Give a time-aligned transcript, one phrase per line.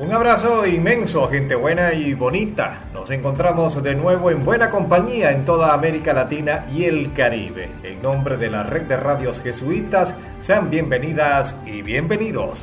[0.00, 2.82] Un abrazo inmenso, gente buena y bonita.
[2.94, 7.68] Nos encontramos de nuevo en buena compañía en toda América Latina y el Caribe.
[7.82, 12.60] En nombre de la red de radios jesuitas, sean bienvenidas y bienvenidos.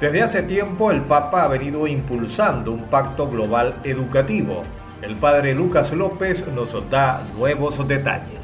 [0.00, 4.62] Desde hace tiempo el Papa ha venido impulsando un pacto global educativo.
[5.02, 8.39] El padre Lucas López nos da nuevos detalles.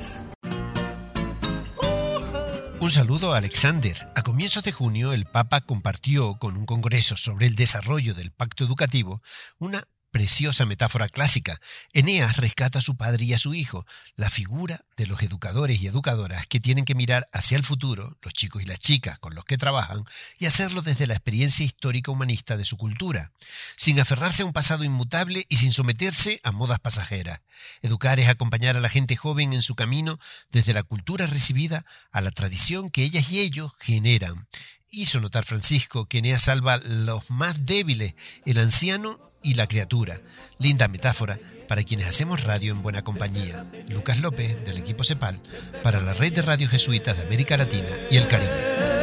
[2.86, 3.96] Un saludo a Alexander.
[4.14, 8.62] A comienzos de junio, el Papa compartió con un congreso sobre el desarrollo del pacto
[8.62, 9.22] educativo
[9.59, 11.60] una preciosa metáfora clásica.
[11.92, 15.87] Eneas rescata a su padre y a su hijo, la figura de los educadores y
[15.87, 19.45] educadoras que tienen que mirar hacia el futuro, los chicos y las chicas con los
[19.45, 20.04] que trabajan,
[20.38, 23.32] y hacerlo desde la experiencia histórica humanista de su cultura,
[23.77, 27.40] sin aferrarse a un pasado inmutable y sin someterse a modas pasajeras.
[27.82, 30.18] Educar es acompañar a la gente joven en su camino
[30.51, 34.49] desde la cultura recibida a la tradición que ellas y ellos generan.
[34.90, 40.16] Hizo notar Francisco que Eneas salva los más débiles, el anciano y la criatura.
[40.59, 43.65] Linda metáfora para quienes hacemos radio en buena compañía.
[43.89, 45.37] Lucas López, del equipo CEPAL,
[45.83, 48.97] para la red de radios jesuitas de América Latina y el Caribe.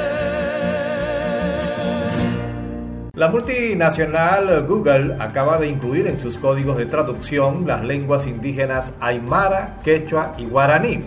[3.16, 9.80] La multinacional Google acaba de incluir en sus códigos de traducción las lenguas indígenas aymara,
[9.84, 11.04] quechua y guaraní.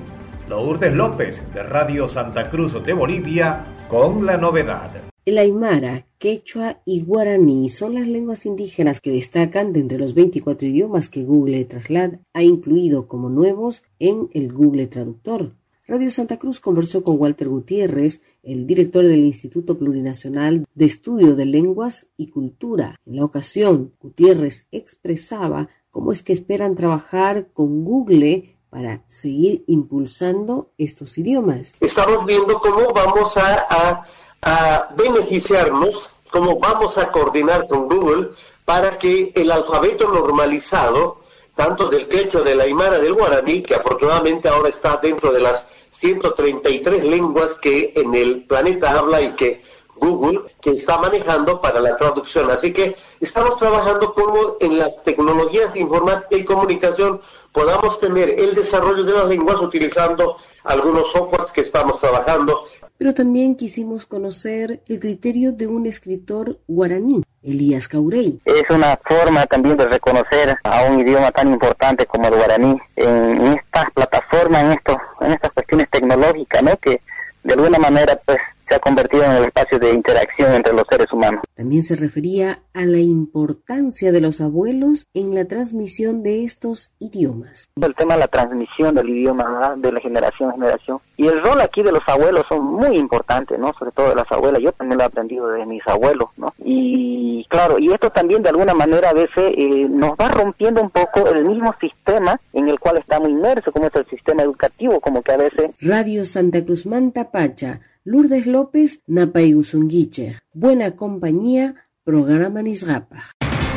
[0.48, 4.91] Lourdes López, de Radio Santa Cruz de Bolivia, con la novedad.
[5.25, 10.69] El aymara, quechua y guaraní son las lenguas indígenas que destacan de entre los 24
[10.69, 15.53] idiomas que Google Translate ha incluido como nuevos en el Google Traductor.
[15.86, 21.45] Radio Santa Cruz conversó con Walter Gutiérrez, el director del Instituto Plurinacional de Estudio de
[21.45, 22.98] Lenguas y Cultura.
[23.07, 30.73] En la ocasión, Gutiérrez expresaba cómo es que esperan trabajar con Google para seguir impulsando
[30.77, 31.77] estos idiomas.
[31.80, 34.05] Estamos viendo cómo vamos a
[34.42, 38.29] a beneficiarnos, como vamos a coordinar con Google
[38.67, 41.20] para que el alfabeto normalizado,
[41.55, 45.67] tanto del quechua, de la aymara, del guaraní, que afortunadamente ahora está dentro de las
[45.92, 49.63] 133 lenguas que en el planeta habla y que
[49.95, 52.51] Google que está manejando para la traducción.
[52.51, 57.19] Así que estamos trabajando como en las tecnologías de informática y comunicación
[57.51, 62.64] podamos tener el desarrollo de las lenguas utilizando algunos softwares que estamos trabajando
[62.98, 68.40] pero también quisimos conocer el criterio de un escritor guaraní, Elías Caurey.
[68.45, 73.42] Es una forma también de reconocer a un idioma tan importante como el guaraní en
[73.55, 76.77] estas plataformas, en, esto, en estas cuestiones tecnológicas, ¿no?
[76.79, 77.01] que
[77.45, 81.12] de alguna manera pues se ha convertido en el espacio de interacción entre los seres
[81.12, 81.42] humanos.
[81.54, 87.70] También se refería a la importancia de los abuelos en la transmisión de estos idiomas.
[87.80, 90.98] El tema de la transmisión del idioma de la generación a generación.
[91.16, 93.72] Y el rol aquí de los abuelos son muy importantes, ¿no?
[93.78, 94.60] Sobre todo de las abuelas.
[94.62, 96.52] Yo también lo he aprendido de mis abuelos, ¿no?
[96.58, 100.90] Y claro, y esto también de alguna manera a veces eh, nos va rompiendo un
[100.90, 105.22] poco el mismo sistema en el cual estamos inmersos, como es el sistema educativo, como
[105.22, 105.70] que a veces...
[105.80, 110.39] Radio Santa Cruz Manta Pacha Lourdes López, Napayusunguiche.
[110.52, 111.74] Buena compañía,
[112.05, 113.24] programa Nisgapa.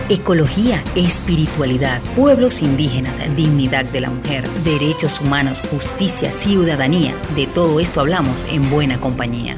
[0.08, 7.16] Ecología, espiritualidad, pueblos indígenas, dignidad de la mujer, derechos humanos, justicia, ciudadanía.
[7.36, 9.58] De todo esto hablamos en Buena Compañía.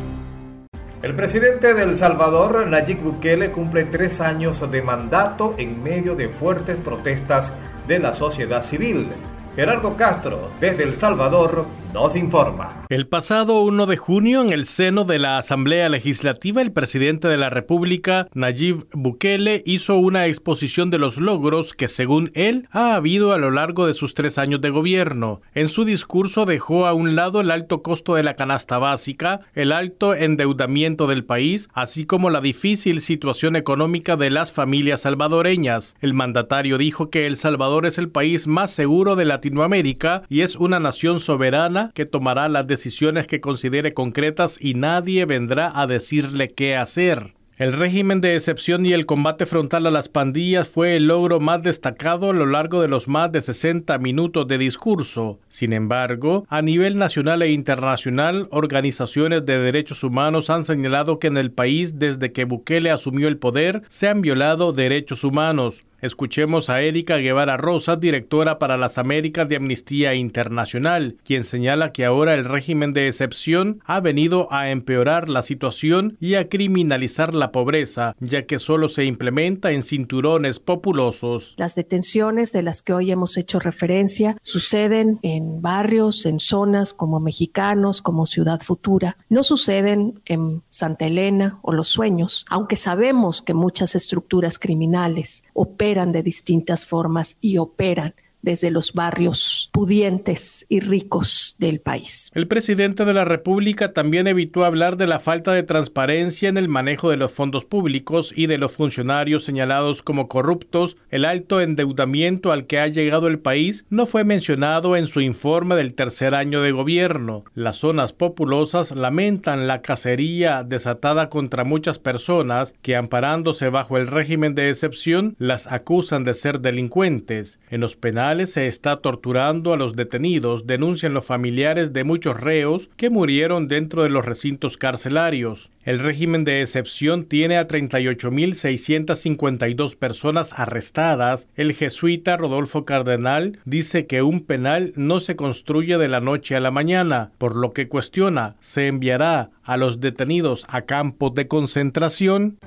[1.04, 6.30] El presidente de El Salvador, Nayib Bukele, cumple tres años de mandato en medio de
[6.30, 7.52] fuertes protestas
[7.90, 9.10] de la sociedad civil.
[9.54, 12.86] Gerardo Castro, desde El Salvador, nos informa.
[12.90, 17.38] El pasado 1 de junio, en el seno de la Asamblea Legislativa, el presidente de
[17.38, 23.34] la República, Nayib Bukele, hizo una exposición de los logros que, según él, ha habido
[23.34, 25.42] a lo largo de sus tres años de gobierno.
[25.54, 29.72] En su discurso dejó a un lado el alto costo de la canasta básica, el
[29.72, 35.96] alto endeudamiento del país, así como la difícil situación económica de las familias salvadoreñas.
[36.00, 40.56] El mandatario dijo que El Salvador es el país más seguro de Latinoamérica y es
[40.56, 46.50] una nación soberana que tomará las decisiones que considere concretas y nadie vendrá a decirle
[46.50, 47.34] qué hacer.
[47.58, 51.62] El régimen de excepción y el combate frontal a las pandillas fue el logro más
[51.62, 55.38] destacado a lo largo de los más de 60 minutos de discurso.
[55.50, 61.38] Sin embargo, a nivel nacional e internacional, organizaciones de derechos humanos han señalado que en
[61.38, 65.84] el país desde que Bukele asumió el poder se han violado derechos humanos.
[66.02, 72.06] Escuchemos a Erika Guevara Rosas, directora para las Américas de Amnistía Internacional, quien señala que
[72.06, 77.41] ahora el régimen de excepción ha venido a empeorar la situación y a criminalizar la
[77.50, 81.56] pobreza, ya que solo se implementa en cinturones populosos.
[81.58, 87.20] Las detenciones de las que hoy hemos hecho referencia suceden en barrios, en zonas como
[87.20, 89.18] Mexicanos, como Ciudad Futura.
[89.30, 96.12] No suceden en Santa Elena o Los Sueños, aunque sabemos que muchas estructuras criminales operan
[96.12, 102.32] de distintas formas y operan desde los barrios pudientes y ricos del país.
[102.34, 106.68] El presidente de la República también evitó hablar de la falta de transparencia en el
[106.68, 110.98] manejo de los fondos públicos y de los funcionarios señalados como corruptos.
[111.10, 115.76] El alto endeudamiento al que ha llegado el país no fue mencionado en su informe
[115.76, 117.44] del tercer año de gobierno.
[117.54, 124.56] Las zonas populosas lamentan la cacería desatada contra muchas personas que amparándose bajo el régimen
[124.56, 127.60] de excepción las acusan de ser delincuentes.
[127.70, 132.90] En los penales se está torturando a los detenidos, denuncian los familiares de muchos reos
[132.98, 135.72] que murieron dentro de los recintos carcelarios.
[135.84, 141.48] El régimen de excepción tiene a 38.652 personas arrestadas.
[141.56, 146.60] El jesuita Rodolfo Cardenal dice que un penal no se construye de la noche a
[146.60, 152.60] la mañana, por lo que cuestiona, ¿se enviará a los detenidos a campos de concentración?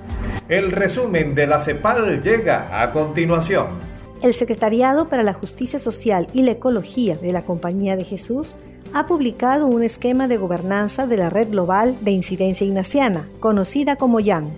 [0.49, 3.94] El resumen de la CEPAL llega a continuación.
[4.25, 8.55] El Secretariado para la Justicia Social y la Ecología de la Compañía de Jesús
[8.91, 14.19] ha publicado un esquema de gobernanza de la Red Global de Incidencia Ignaciana, conocida como
[14.19, 14.49] YAN.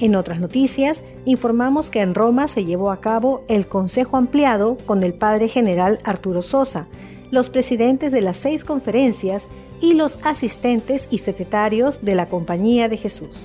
[0.00, 5.02] En otras noticias, informamos que en Roma se llevó a cabo el Consejo Ampliado con
[5.02, 6.86] el Padre General Arturo Sosa,
[7.30, 9.48] los presidentes de las seis conferencias
[9.82, 13.44] y los asistentes y secretarios de la Compañía de Jesús.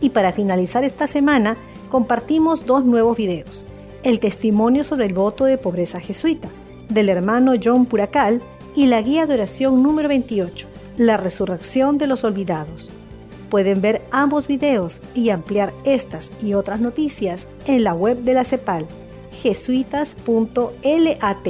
[0.00, 1.56] Y para finalizar esta semana,
[1.90, 3.66] compartimos dos nuevos videos
[4.06, 6.48] el testimonio sobre el voto de pobreza jesuita,
[6.88, 8.40] del hermano John Puracal,
[8.76, 12.92] y la guía de oración número 28, La resurrección de los olvidados.
[13.50, 18.44] Pueden ver ambos videos y ampliar estas y otras noticias en la web de la
[18.44, 18.86] CEPAL,
[19.32, 21.48] jesuitas.lat.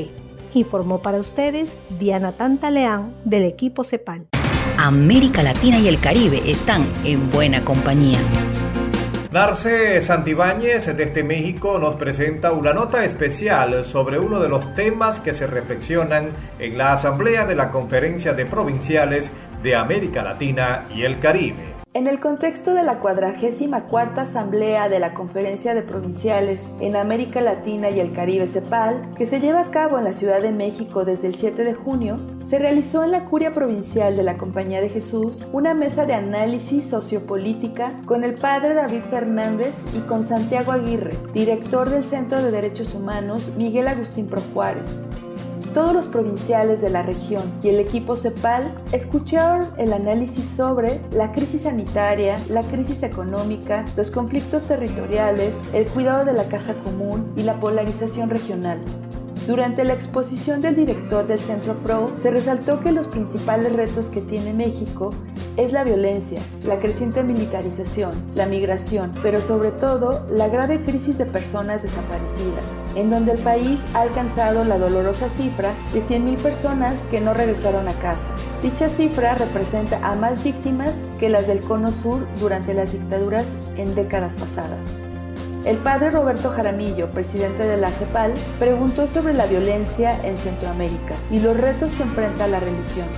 [0.55, 4.29] Informó para ustedes Diana Tantaleán del equipo CEPAL.
[4.79, 8.19] América Latina y el Caribe están en buena compañía.
[9.37, 15.35] Narce Santibáñez desde México nos presenta una nota especial sobre uno de los temas que
[15.35, 19.31] se reflexionan en la Asamblea de la Conferencia de Provinciales
[19.63, 21.76] de América Latina y el Caribe.
[21.97, 27.89] En el contexto de la 44 Asamblea de la Conferencia de Provinciales en América Latina
[27.89, 31.29] y el Caribe CEPAL, que se lleva a cabo en la Ciudad de México desde
[31.29, 35.49] el 7 de junio, se realizó en la Curia Provincial de la Compañía de Jesús
[35.55, 41.89] una mesa de análisis sociopolítica con el padre David Fernández y con Santiago Aguirre, director
[41.89, 45.07] del Centro de Derechos Humanos Miguel Agustín Pro Juárez
[45.77, 51.33] todos los provinciales de la región y el equipo CEPAL escucharon el análisis sobre la
[51.33, 57.43] crisis sanitaria, la crisis económica, los conflictos territoriales, el cuidado de la casa común y
[57.43, 58.79] la polarización regional.
[59.47, 64.23] Durante la exposición del director del Centro PRO, se resaltó que los principales retos que
[64.23, 65.11] tiene México
[65.57, 71.27] es la violencia, la creciente militarización, la migración, pero sobre todo la grave crisis de
[71.27, 72.65] personas desaparecidas,
[72.95, 77.89] en donde el país ha alcanzado la dolorosa cifra de 100.000 personas que no regresaron
[77.89, 78.29] a casa.
[78.63, 83.95] Dicha cifra representa a más víctimas que las del Cono Sur durante las dictaduras en
[83.95, 84.85] décadas pasadas.
[85.65, 91.41] El padre Roberto Jaramillo, presidente de la CEPAL, preguntó sobre la violencia en Centroamérica y
[91.41, 93.09] los retos que enfrenta la religión.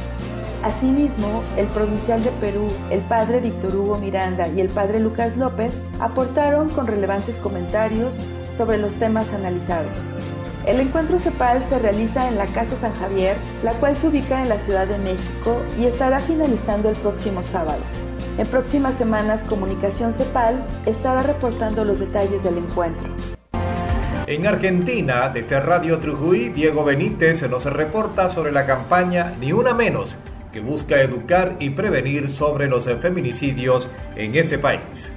[0.62, 5.86] Asimismo, el provincial de Perú, el padre Víctor Hugo Miranda y el padre Lucas López
[6.00, 10.10] aportaron con relevantes comentarios sobre los temas analizados.
[10.66, 14.48] El encuentro CEPAL se realiza en la Casa San Javier, la cual se ubica en
[14.48, 17.80] la Ciudad de México y estará finalizando el próximo sábado.
[18.36, 23.08] En próximas semanas, Comunicación CEPAL estará reportando los detalles del encuentro.
[24.26, 30.14] En Argentina, desde Radio Trujuy, Diego Benítez nos reporta sobre la campaña Ni Una Menos,
[30.58, 35.12] que busca educar y prevenir sobre los feminicidios en ese país.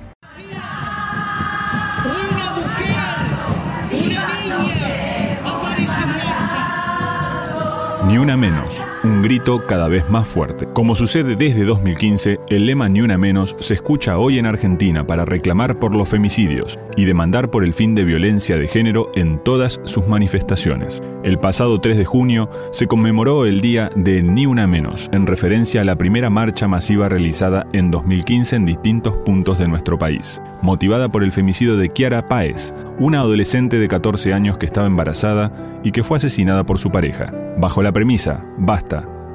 [8.06, 10.68] Ni una menos, un grito cada vez más fuerte.
[10.74, 15.26] Como sucede desde 2015, el lema Ni una menos se escucha hoy en Argentina para
[15.26, 19.80] reclamar por los femicidios y demandar por el fin de violencia de género en todas
[19.86, 21.02] sus manifestaciones.
[21.24, 25.82] El pasado 3 de junio se conmemoró el día de Ni una menos, en referencia
[25.82, 31.10] a la primera marcha masiva realizada en 2015 en distintos puntos de nuestro país, motivada
[31.10, 35.52] por el femicidio de Kiara Páez, una adolescente de 14 años que estaba embarazada
[35.84, 38.91] y que fue asesinada por su pareja, bajo la premisa, basta,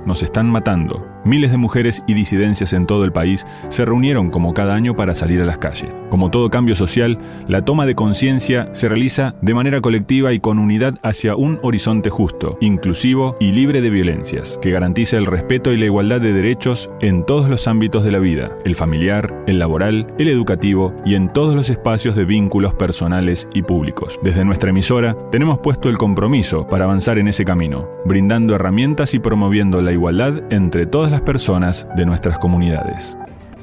[0.06, 4.54] nos están matando, Miles de mujeres y disidencias en todo el país se reunieron como
[4.54, 5.92] cada año para salir a las calles.
[6.08, 7.18] Como todo cambio social,
[7.48, 12.10] la toma de conciencia se realiza de manera colectiva y con unidad hacia un horizonte
[12.10, 16.92] justo, inclusivo y libre de violencias, que garantice el respeto y la igualdad de derechos
[17.00, 21.32] en todos los ámbitos de la vida, el familiar, el laboral, el educativo y en
[21.32, 24.20] todos los espacios de vínculos personales y públicos.
[24.22, 29.18] Desde nuestra emisora tenemos puesto el compromiso para avanzar en ese camino, brindando herramientas y
[29.18, 33.16] promoviendo la igualdad entre todas las personas de nuestras comunidades.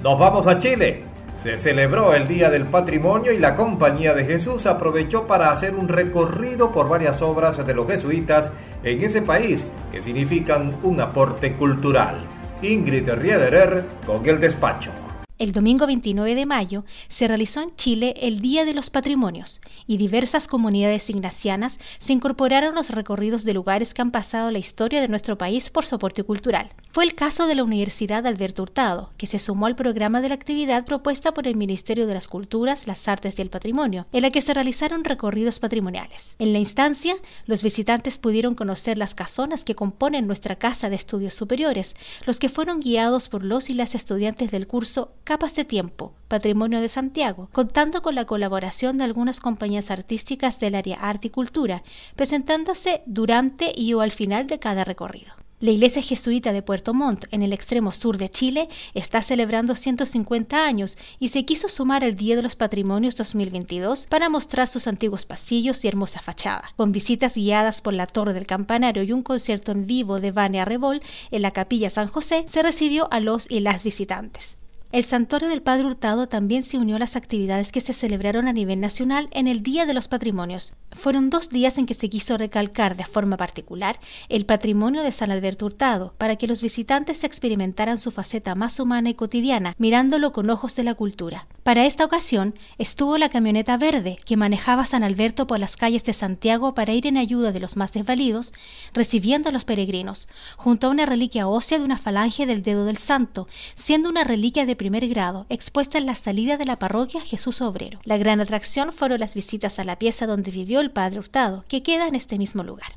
[0.03, 1.01] Nos vamos a Chile.
[1.37, 5.89] Se celebró el Día del Patrimonio y la Compañía de Jesús aprovechó para hacer un
[5.89, 8.51] recorrido por varias obras de los jesuitas
[8.83, 12.15] en ese país que significan un aporte cultural.
[12.61, 15.02] Ingrid Riederer con el despacho.
[15.39, 19.97] El domingo 29 de mayo se realizó en Chile el Día de los Patrimonios y
[19.97, 25.01] diversas comunidades ignacianas se incorporaron a los recorridos de lugares que han pasado la historia
[25.01, 26.69] de nuestro país por soporte cultural.
[26.91, 30.35] Fue el caso de la Universidad Alberto Hurtado, que se sumó al programa de la
[30.35, 34.29] actividad propuesta por el Ministerio de las Culturas, las Artes y el Patrimonio, en la
[34.29, 36.35] que se realizaron recorridos patrimoniales.
[36.37, 37.15] En la instancia,
[37.47, 41.95] los visitantes pudieron conocer las casonas que componen nuestra Casa de Estudios Superiores,
[42.27, 46.79] los que fueron guiados por los y las estudiantes del curso Capas de Tiempo, Patrimonio
[46.79, 51.81] de Santiago, contando con la colaboración de algunas compañías artísticas del área arte y cultura,
[52.15, 55.33] presentándose durante y o al final de cada recorrido.
[55.59, 60.63] La iglesia jesuita de Puerto Montt, en el extremo sur de Chile, está celebrando 150
[60.63, 65.25] años y se quiso sumar al Día de los Patrimonios 2022 para mostrar sus antiguos
[65.25, 66.65] pasillos y hermosa fachada.
[66.75, 70.63] Con visitas guiadas por la Torre del Campanario y un concierto en vivo de Vania
[70.63, 74.57] Revol en la Capilla San José, se recibió a los y las visitantes.
[74.93, 78.53] El Santuario del Padre Hurtado también se unió a las actividades que se celebraron a
[78.53, 80.75] nivel nacional en el Día de los Patrimonios.
[80.91, 85.31] Fueron dos días en que se quiso recalcar de forma particular el patrimonio de San
[85.31, 90.51] Alberto Hurtado, para que los visitantes experimentaran su faceta más humana y cotidiana, mirándolo con
[90.51, 91.47] ojos de la cultura.
[91.63, 96.13] Para esta ocasión estuvo la camioneta verde que manejaba San Alberto por las calles de
[96.13, 98.53] Santiago para ir en ayuda de los más desvalidos,
[98.93, 102.97] recibiendo a los peregrinos, junto a una reliquia ósea de una falange del dedo del
[102.97, 107.61] santo, siendo una reliquia de primer grado, expuesta en la salida de la parroquia Jesús
[107.61, 107.99] Obrero.
[108.03, 111.81] La gran atracción fueron las visitas a la pieza donde vivió el padre Hurtado, que
[111.83, 112.89] queda en este mismo lugar.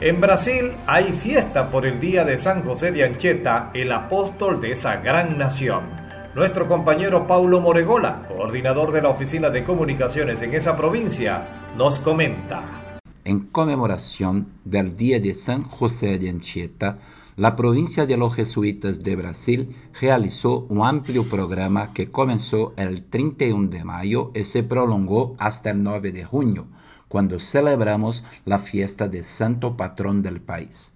[0.00, 4.72] En Brasil hay fiesta por el día de San José de Anchieta, el apóstol de
[4.72, 5.84] esa gran nación.
[6.34, 12.98] Nuestro compañero Paulo Moregola, coordinador de la Oficina de Comunicaciones en esa provincia, nos comenta.
[13.24, 16.98] En conmemoración del Día de San José de Anchieta,
[17.38, 23.68] la provincia de los jesuitas de Brasil realizó un amplio programa que comenzó el 31
[23.68, 26.66] de mayo y se prolongó hasta el 9 de junio,
[27.06, 30.92] cuando celebramos la fiesta del santo patrón del país.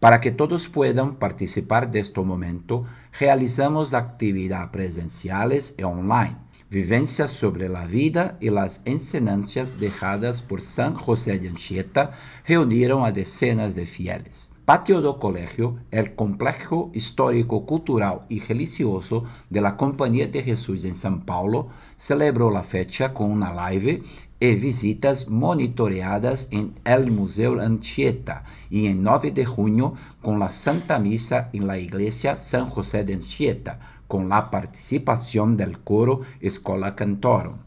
[0.00, 2.86] Para que todos puedan participar de este momento,
[3.20, 6.38] realizamos actividades presenciales y online,
[6.70, 12.10] vivencias sobre la vida y las enseñanzas dejadas por San José de Anchieta
[12.48, 14.53] reunieron a decenas de fieles.
[14.64, 20.94] Patio do Colegio, el complejo histórico, cultural y religioso de la Compañía de Jesús en
[20.94, 21.68] San Paulo,
[21.98, 24.02] celebró la fecha con una live
[24.40, 29.92] y visitas monitoreadas en el Museo Anchieta y en 9 de junio
[30.22, 35.80] con la Santa Misa en la Iglesia San José de Anchieta, con la participación del
[35.80, 37.58] coro Escola Cantoro.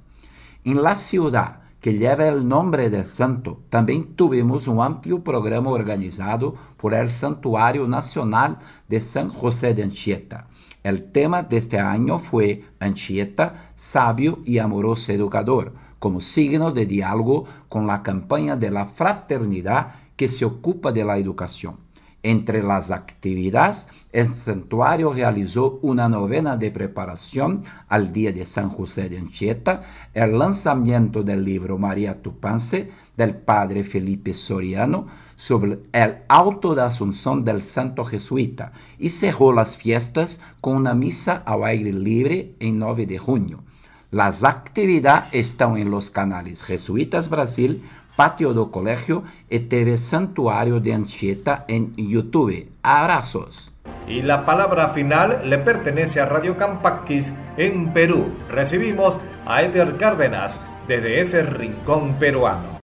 [0.63, 3.59] En la ciudad, que lleva el nombre del santo.
[3.69, 8.57] También tuvimos un amplio programa organizado por el Santuario Nacional
[8.87, 10.47] de San José de Anchieta.
[10.83, 17.45] El tema de este año fue Anchieta, sabio y amoroso educador, como signo de diálogo
[17.69, 21.86] con la campaña de la fraternidad que se ocupa de la educación.
[22.27, 29.07] Entre las actividades, el santuario realizó una novena de preparación al Día de San José
[29.07, 35.07] de Anchieta, el lanzamiento del libro María Tupance del padre Felipe Soriano
[35.37, 41.43] sobre el auto de Asunción del santo jesuita y cerró las fiestas con una misa
[41.45, 43.63] al aire libre en 9 de junio.
[44.11, 47.83] Las actividades están en los canales Jesuitas Brasil,
[48.17, 52.67] Patio do Colegio y TV Santuario de Anchieta en YouTube.
[52.81, 53.71] Abrazos.
[54.07, 58.25] Y la palabra final le pertenece a Radio Campaquis en Perú.
[58.49, 60.57] Recibimos a Eder Cárdenas
[60.87, 62.79] desde ese rincón peruano.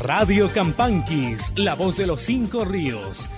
[0.00, 3.28] Radio Campanquis, la voz de los cinco ríos.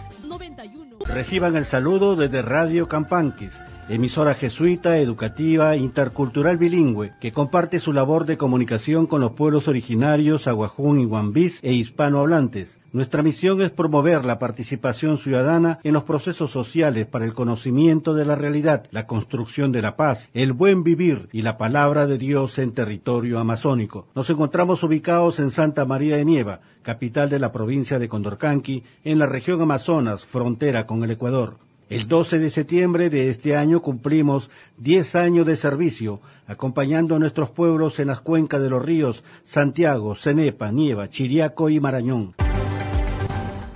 [1.09, 8.26] Reciban el saludo desde Radio Campanquis emisora jesuita, educativa, intercultural bilingüe, que comparte su labor
[8.26, 12.81] de comunicación con los pueblos originarios, aguajún y guambís e hispanohablantes.
[12.93, 18.25] Nuestra misión es promover la participación ciudadana en los procesos sociales para el conocimiento de
[18.25, 22.59] la realidad, la construcción de la paz, el buen vivir y la palabra de Dios
[22.59, 24.09] en territorio amazónico.
[24.14, 29.19] Nos encontramos ubicados en Santa María de Nieva, capital de la provincia de Condorcanqui, en
[29.19, 31.65] la región Amazonas, frontera con el Ecuador.
[31.88, 37.50] El 12 de septiembre de este año cumplimos 10 años de servicio, acompañando a nuestros
[37.50, 42.35] pueblos en las cuencas de los ríos Santiago, Cenepa, Nieva, Chiriaco y Marañón.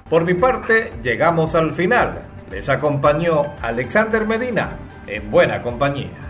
[0.08, 2.22] Por mi parte, llegamos al final.
[2.50, 4.76] Les acompañó Alexander Medina,
[5.06, 6.29] en buena compañía.